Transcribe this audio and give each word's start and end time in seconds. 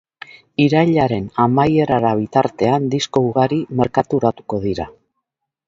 Irailaren 0.63 1.27
amaierara 1.43 2.15
bitartean 2.23 2.89
disko 2.95 3.25
ugari 3.29 3.61
mertauratuko 3.83 4.63
dira. 4.69 4.93